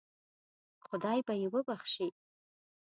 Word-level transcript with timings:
خدای 0.87 1.19
به 1.27 1.33
یې 1.41 1.47
وبخشي. 1.53 2.07